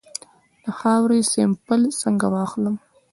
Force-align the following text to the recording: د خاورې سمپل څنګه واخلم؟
د 0.63 0.65
خاورې 0.77 1.19
سمپل 1.33 1.81
څنګه 2.01 2.27
واخلم؟ 2.35 2.75